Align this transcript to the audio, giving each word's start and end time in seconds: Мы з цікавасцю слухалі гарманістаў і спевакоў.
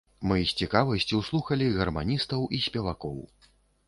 Мы 0.29 0.37
з 0.51 0.55
цікавасцю 0.61 1.19
слухалі 1.27 1.67
гарманістаў 1.75 2.47
і 2.59 2.63
спевакоў. 2.69 3.21